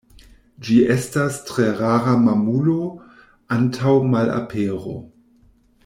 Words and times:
Ĝi 0.67 0.77
estas 0.93 1.37
tre 1.49 1.67
rara 1.81 2.15
mamulo, 2.23 2.79
antaŭ 3.59 3.93
malapero. 4.15 4.97